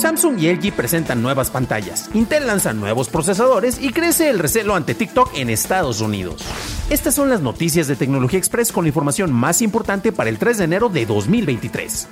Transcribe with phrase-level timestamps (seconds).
[0.00, 4.94] Samsung y LG presentan nuevas pantallas, Intel lanza nuevos procesadores y crece el recelo ante
[4.94, 6.42] TikTok en Estados Unidos.
[6.88, 10.56] Estas son las noticias de Tecnología Express con la información más importante para el 3
[10.56, 12.08] de enero de 2023.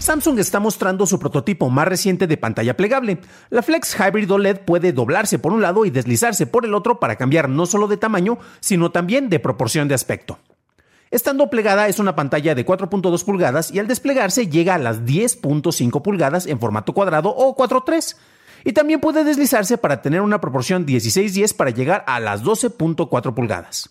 [0.00, 3.20] Samsung está mostrando su prototipo más reciente de pantalla plegable.
[3.48, 7.14] La Flex Hybrid OLED puede doblarse por un lado y deslizarse por el otro para
[7.14, 10.40] cambiar no solo de tamaño, sino también de proporción de aspecto.
[11.14, 16.02] Estando plegada es una pantalla de 4.2 pulgadas y al desplegarse llega a las 10.5
[16.02, 18.16] pulgadas en formato cuadrado o 4.3.
[18.64, 23.90] Y también puede deslizarse para tener una proporción 16-10 para llegar a las 12.4 pulgadas.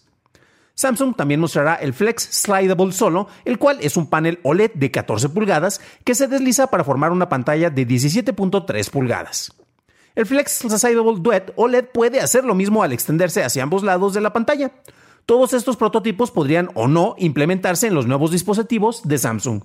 [0.73, 5.29] Samsung también mostrará el Flex Slidable Solo, el cual es un panel OLED de 14
[5.29, 9.53] pulgadas que se desliza para formar una pantalla de 17.3 pulgadas.
[10.15, 14.19] El Flex Slidable Duet OLED puede hacer lo mismo al extenderse hacia ambos lados de
[14.19, 14.73] la pantalla.
[15.25, 19.63] Todos estos prototipos podrían o no implementarse en los nuevos dispositivos de Samsung.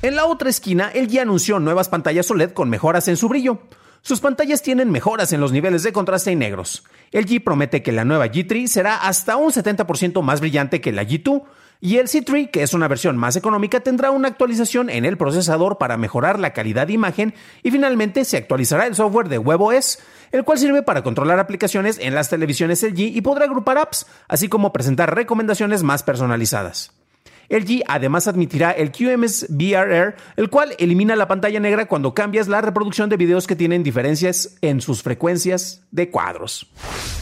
[0.00, 3.58] En la otra esquina, LG anunció nuevas pantallas OLED con mejoras en su brillo.
[4.00, 6.84] Sus pantallas tienen mejoras en los niveles de contraste y negros.
[7.12, 11.42] LG promete que la nueva G3 será hasta un 70% más brillante que la G2
[11.80, 15.78] y el C3, que es una versión más económica, tendrá una actualización en el procesador
[15.78, 20.00] para mejorar la calidad de imagen y finalmente se actualizará el software de WebOS,
[20.32, 24.48] el cual sirve para controlar aplicaciones en las televisiones LG y podrá agrupar apps, así
[24.48, 26.92] como presentar recomendaciones más personalizadas.
[27.48, 32.60] LG además admitirá el QMS VRR, el cual elimina la pantalla negra cuando cambias la
[32.60, 36.70] reproducción de videos que tienen diferencias en sus frecuencias de cuadros.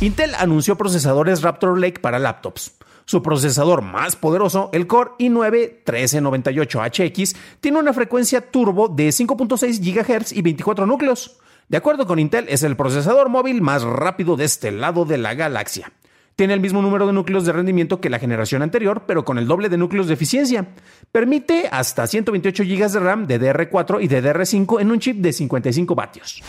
[0.01, 2.73] Intel anunció procesadores Raptor Lake para laptops.
[3.05, 10.43] Su procesador más poderoso, el Core i9-1398HX, tiene una frecuencia turbo de 5.6 GHz y
[10.43, 11.39] 24 núcleos.
[11.69, 15.35] De acuerdo con Intel, es el procesador móvil más rápido de este lado de la
[15.35, 15.93] galaxia.
[16.37, 19.49] Tiene el mismo número de núcleos de rendimiento que la generación anterior, pero con el
[19.49, 20.69] doble de núcleos de eficiencia.
[21.11, 25.33] Permite hasta 128 GB de RAM de DR4 y de DR5 en un chip de
[25.33, 26.43] 55 vatios.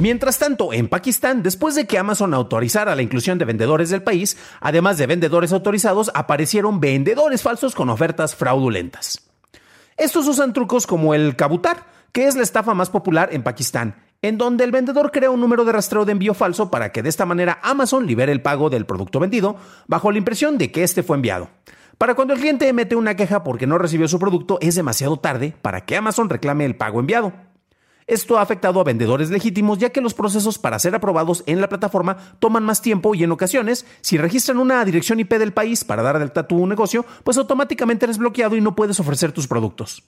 [0.00, 4.38] Mientras tanto, en Pakistán, después de que Amazon autorizara la inclusión de vendedores del país,
[4.60, 9.22] además de vendedores autorizados, aparecieron vendedores falsos con ofertas fraudulentas.
[9.96, 14.36] Estos usan trucos como el kabutar, que es la estafa más popular en Pakistán, en
[14.36, 17.24] donde el vendedor crea un número de rastreo de envío falso para que de esta
[17.24, 19.56] manera Amazon libere el pago del producto vendido
[19.86, 21.50] bajo la impresión de que este fue enviado.
[21.98, 25.54] Para cuando el cliente emite una queja porque no recibió su producto es demasiado tarde
[25.62, 27.32] para que Amazon reclame el pago enviado.
[28.08, 31.68] Esto ha afectado a vendedores legítimos ya que los procesos para ser aprobados en la
[31.68, 36.02] plataforma toman más tiempo y en ocasiones, si registran una dirección IP del país para
[36.02, 40.04] dar de alta tu negocio, pues automáticamente eres bloqueado y no puedes ofrecer tus productos.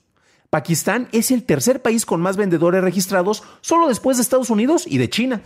[0.51, 4.99] Pakistán es el tercer país con más vendedores registrados solo después de Estados Unidos y
[4.99, 5.43] de China.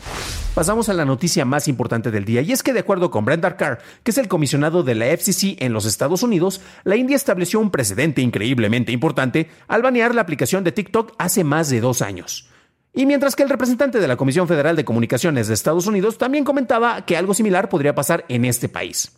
[0.55, 3.59] Pasamos a la noticia más importante del día y es que de acuerdo con Brenda
[3.59, 7.61] Carr, que es el comisionado de la FCC en los Estados Unidos, la India estableció
[7.61, 12.49] un precedente increíblemente importante al banear la aplicación de TikTok hace más de dos años.
[12.95, 16.45] Y mientras que el representante de la Comisión Federal de Comunicaciones de Estados Unidos también
[16.45, 19.13] comentaba que algo similar podría pasar en este país.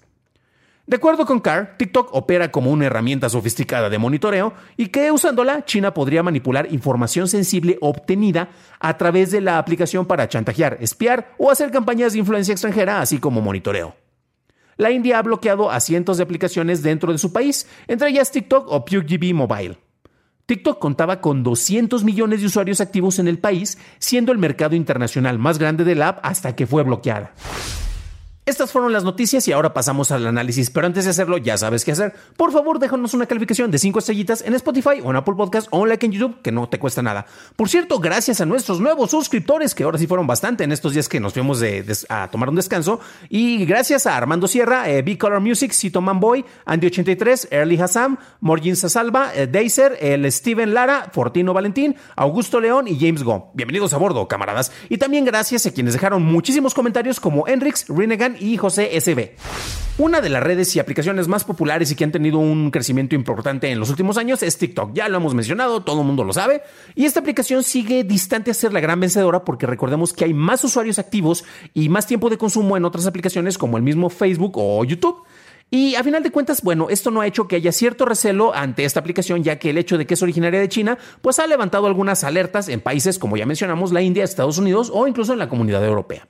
[0.86, 5.64] De acuerdo con Carr, TikTok opera como una herramienta sofisticada de monitoreo y que usándola
[5.64, 11.50] China podría manipular información sensible obtenida a través de la aplicación para chantajear, espiar o
[11.50, 13.96] hacer campañas de influencia extranjera, así como monitoreo.
[14.76, 18.70] La India ha bloqueado a cientos de aplicaciones dentro de su país, entre ellas TikTok
[18.70, 19.78] o PUBG Mobile.
[20.44, 25.40] TikTok contaba con 200 millones de usuarios activos en el país, siendo el mercado internacional
[25.40, 27.32] más grande de la app hasta que fue bloqueada.
[28.48, 31.84] Estas fueron las noticias y ahora pasamos al análisis, pero antes de hacerlo ya sabes
[31.84, 32.14] qué hacer.
[32.36, 35.84] Por favor, déjanos una calificación de 5 estrellitas en Spotify o en Apple Podcast o
[35.84, 37.26] like en YouTube, que no te cuesta nada.
[37.56, 41.08] Por cierto, gracias a nuestros nuevos suscriptores, que ahora sí fueron bastante en estos días
[41.08, 41.60] que nos fuimos
[42.08, 43.00] a tomar un descanso.
[43.28, 49.34] Y gracias a Armando Sierra, eh, B-Color Music, Cito Manboy, Andy83, Early Hassam, Morgin Sasalva,
[49.34, 53.50] eh, Deiser, el Steven Lara, Fortino Valentín, Augusto León y James Go.
[53.54, 54.70] Bienvenidos a bordo, camaradas.
[54.88, 59.36] Y también gracias a quienes dejaron muchísimos comentarios como Enrix, Renegan Y José SB.
[59.98, 63.70] Una de las redes y aplicaciones más populares y que han tenido un crecimiento importante
[63.70, 64.92] en los últimos años es TikTok.
[64.92, 66.60] Ya lo hemos mencionado, todo el mundo lo sabe.
[66.94, 70.62] Y esta aplicación sigue distante a ser la gran vencedora porque recordemos que hay más
[70.64, 74.84] usuarios activos y más tiempo de consumo en otras aplicaciones como el mismo Facebook o
[74.84, 75.24] YouTube.
[75.70, 78.84] Y a final de cuentas, bueno, esto no ha hecho que haya cierto recelo ante
[78.84, 81.86] esta aplicación, ya que el hecho de que es originaria de China, pues ha levantado
[81.86, 85.48] algunas alertas en países como ya mencionamos, la India, Estados Unidos o incluso en la
[85.48, 86.28] comunidad europea.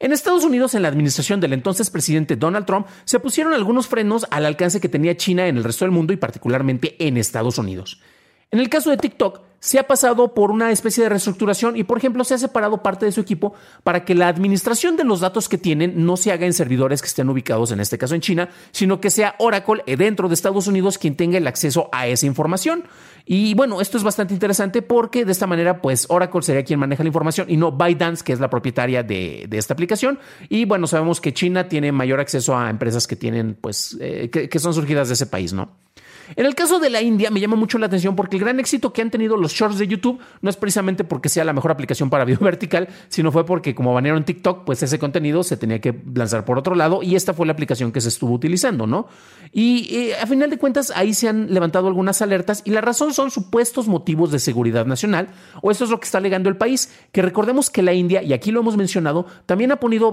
[0.00, 4.26] En Estados Unidos, en la administración del entonces presidente Donald Trump, se pusieron algunos frenos
[4.30, 8.00] al alcance que tenía China en el resto del mundo y particularmente en Estados Unidos.
[8.52, 11.98] En el caso de TikTok, se ha pasado por una especie de reestructuración y, por
[11.98, 15.48] ejemplo, se ha separado parte de su equipo para que la administración de los datos
[15.48, 18.48] que tienen no se haga en servidores que estén ubicados, en este caso en China,
[18.70, 22.26] sino que sea Oracle eh, dentro de Estados Unidos quien tenga el acceso a esa
[22.26, 22.84] información.
[23.30, 27.02] Y bueno, esto es bastante interesante porque de esta manera, pues Oracle sería quien maneja
[27.02, 30.18] la información y no ByteDance, que es la propietaria de, esta aplicación.
[30.48, 34.58] Y bueno, sabemos que China tiene mayor acceso a empresas que tienen, pues, eh, que
[34.58, 35.87] son surgidas de ese país, ¿no?
[36.36, 38.92] En el caso de la India me llama mucho la atención porque el gran éxito
[38.92, 42.10] que han tenido los shorts de YouTube no es precisamente porque sea la mejor aplicación
[42.10, 45.94] para video vertical, sino fue porque como banearon TikTok, pues ese contenido se tenía que
[46.14, 49.08] lanzar por otro lado y esta fue la aplicación que se estuvo utilizando, ¿no?
[49.52, 53.14] Y eh, a final de cuentas ahí se han levantado algunas alertas y la razón
[53.14, 55.28] son supuestos motivos de seguridad nacional
[55.62, 58.32] o esto es lo que está alegando el país, que recordemos que la India, y
[58.32, 60.12] aquí lo hemos mencionado, también ha, ponido,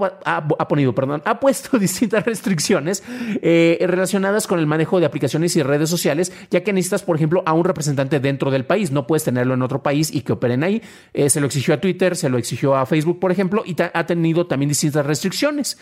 [0.94, 3.02] perdón, ha puesto distintas restricciones
[3.42, 6.05] eh, relacionadas con el manejo de aplicaciones y redes sociales
[6.50, 8.90] ya que necesitas, por ejemplo, a un representante dentro del país.
[8.90, 10.82] No puedes tenerlo en otro país y que operen ahí.
[11.12, 14.06] Eh, se lo exigió a Twitter, se lo exigió a Facebook, por ejemplo, y ha
[14.06, 15.78] tenido también distintas restricciones.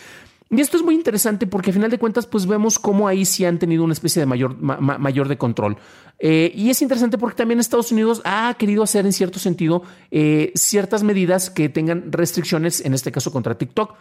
[0.50, 3.44] Y esto es muy interesante porque al final de cuentas pues vemos cómo ahí sí
[3.44, 5.79] han tenido una especie de mayor, mayor de control.
[6.19, 10.53] Eh, y es interesante porque también Estados Unidos ha querido hacer en cierto sentido eh,
[10.55, 13.94] ciertas medidas que tengan restricciones, en este caso contra TikTok.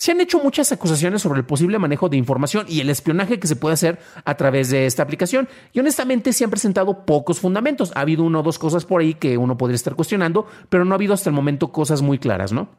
[0.00, 3.46] Se han hecho muchas acusaciones sobre el posible manejo de información y el espionaje que
[3.46, 5.46] se puede hacer a través de esta aplicación.
[5.74, 7.92] Y honestamente se han presentado pocos fundamentos.
[7.94, 10.92] Ha habido una o dos cosas por ahí que uno podría estar cuestionando, pero no
[10.92, 12.70] ha habido hasta el momento cosas muy claras, ¿no?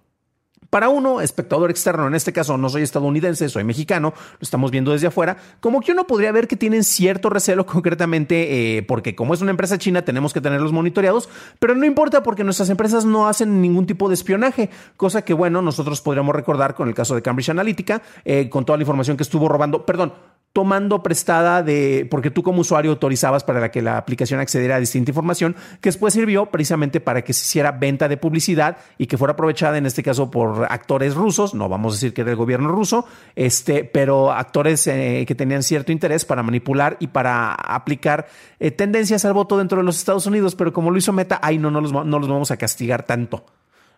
[0.71, 4.93] Para uno, espectador externo, en este caso no soy estadounidense, soy mexicano, lo estamos viendo
[4.93, 9.33] desde afuera, como que uno podría ver que tienen cierto recelo concretamente eh, porque como
[9.33, 11.27] es una empresa china tenemos que tenerlos monitoreados,
[11.59, 15.61] pero no importa porque nuestras empresas no hacen ningún tipo de espionaje, cosa que bueno,
[15.61, 19.23] nosotros podríamos recordar con el caso de Cambridge Analytica, eh, con toda la información que
[19.23, 20.13] estuvo robando, perdón,
[20.53, 25.11] tomando prestada de, porque tú como usuario autorizabas para que la aplicación accediera a distinta
[25.11, 29.33] información, que después sirvió precisamente para que se hiciera venta de publicidad y que fuera
[29.33, 32.69] aprovechada en este caso por actores rusos, no vamos a decir que era el gobierno
[32.69, 33.05] ruso,
[33.35, 38.27] este, pero actores eh, que tenían cierto interés para manipular y para aplicar
[38.59, 41.57] eh, tendencias al voto dentro de los Estados Unidos, pero como lo hizo Meta, ahí
[41.57, 43.45] no, no, los, no los vamos a castigar tanto.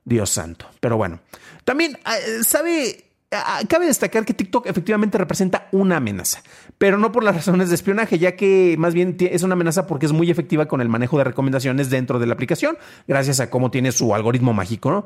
[0.05, 0.65] Dios santo.
[0.79, 1.19] Pero bueno,
[1.63, 3.12] también, eh, ¿sabe?
[3.33, 6.41] Ah, cabe destacar que TikTok efectivamente representa una amenaza,
[6.77, 10.05] pero no por las razones de espionaje, ya que más bien es una amenaza porque
[10.05, 12.77] es muy efectiva con el manejo de recomendaciones dentro de la aplicación,
[13.07, 15.05] gracias a cómo tiene su algoritmo mágico.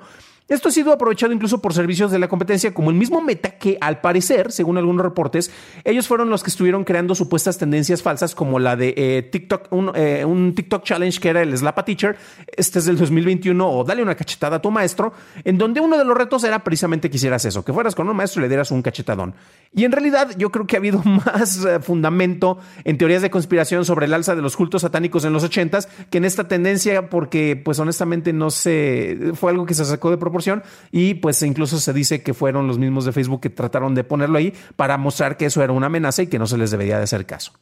[0.50, 3.78] Esto ha sido aprovechado incluso por servicios de la competencia como el mismo Meta que
[3.82, 5.52] al parecer, según algunos reportes,
[5.84, 10.24] ellos fueron los que estuvieron creando supuestas tendencias falsas como la de eh, TikTok, eh,
[10.24, 12.18] un, TikTok challenge que era el Slap a Teacher,
[12.56, 15.12] este es del 2021 o dale una cachetada a tu maestro,
[15.44, 18.16] en donde uno de los retos era precisamente que hicieras eso, que fueras con un
[18.18, 19.36] maestro le dieras un cachetadón.
[19.74, 23.86] Y en realidad yo creo que ha habido más eh, fundamento en teorías de conspiración
[23.86, 27.62] sobre el alza de los cultos satánicos en los ochentas que en esta tendencia porque
[27.64, 30.62] pues honestamente no sé, fue algo que se sacó de propósito
[30.92, 34.38] y pues incluso se dice que fueron los mismos de Facebook que trataron de ponerlo
[34.38, 37.04] ahí para mostrar que eso era una amenaza y que no se les debería de
[37.04, 37.54] hacer caso.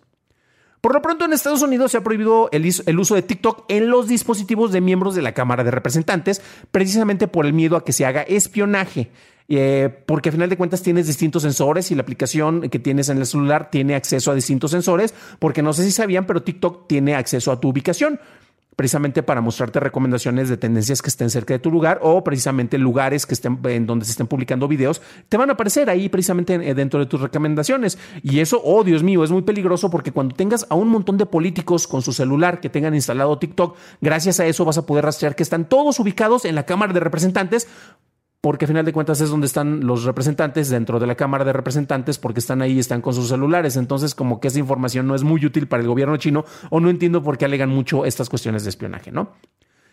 [0.86, 4.08] Por lo pronto en Estados Unidos se ha prohibido el, uso de TikTok en los
[4.08, 8.06] dispositivos de miembros de la Cámara de Representantes, precisamente por el miedo a que se
[8.06, 9.10] haga espionaje.
[9.48, 13.18] Eh, porque a final de cuentas tienes distintos sensores y la aplicación que tienes en
[13.20, 17.16] el celular tiene acceso a distintos sensores, porque no sé si sabían, pero TikTok tiene
[17.16, 18.20] acceso a tu ubicación
[18.76, 23.26] precisamente para mostrarte recomendaciones de tendencias que estén cerca de tu lugar o precisamente lugares
[23.26, 26.74] que estén en donde se estén publicando videos, te van a aparecer ahí precisamente eh,
[26.74, 27.98] dentro de tus recomendaciones.
[28.22, 31.26] Y eso, oh Dios mío, es muy peligroso porque cuando tengas a un montón de
[31.26, 35.36] políticos con su celular que tengan instalado TikTok, gracias a eso vas a poder rastrear
[35.36, 37.68] que están todos ubicados en la Cámara de Representantes
[38.46, 41.52] porque a final de cuentas es donde están los representantes dentro de la Cámara de
[41.52, 43.76] Representantes, porque están ahí, están con sus celulares.
[43.76, 46.92] Entonces, como que esa información no es muy útil para el gobierno chino, o no
[46.92, 49.32] entiendo por qué alegan mucho estas cuestiones de espionaje, ¿no?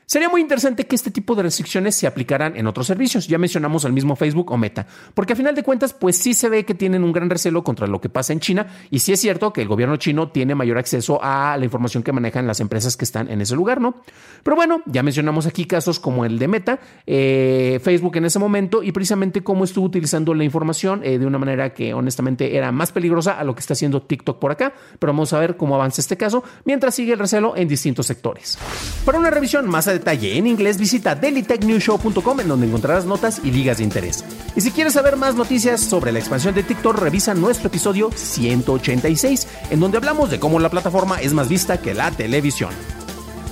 [0.07, 3.27] Sería muy interesante que este tipo de restricciones se aplicaran en otros servicios.
[3.29, 6.49] Ya mencionamos al mismo Facebook o Meta, porque a final de cuentas, pues sí se
[6.49, 9.21] ve que tienen un gran recelo contra lo que pasa en China y sí es
[9.21, 12.97] cierto que el gobierno chino tiene mayor acceso a la información que manejan las empresas
[12.97, 14.03] que están en ese lugar, ¿no?
[14.43, 18.83] Pero bueno, ya mencionamos aquí casos como el de Meta, eh, Facebook en ese momento
[18.83, 22.93] y precisamente cómo estuvo utilizando la información eh, de una manera que honestamente era más
[22.93, 24.75] peligrosa a lo que está haciendo TikTok por acá.
[24.99, 28.59] Pero vamos a ver cómo avanza este caso mientras sigue el recelo en distintos sectores.
[29.07, 33.53] Para una revisión más adelantada, detalle en inglés, visita dailytechnewshow.com en donde encontrarás notas y
[33.53, 34.25] ligas de interés.
[34.57, 39.47] Y si quieres saber más noticias sobre la expansión de TikTok, revisa nuestro episodio 186,
[39.71, 42.71] en donde hablamos de cómo la plataforma es más vista que la televisión.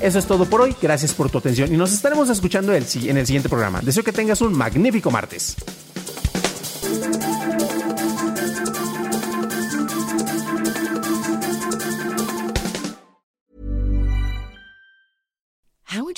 [0.00, 2.83] Eso es todo por hoy, gracias por tu atención y nos estaremos escuchando en
[3.16, 3.80] el siguiente programa.
[3.80, 5.57] Deseo que tengas un magnífico martes.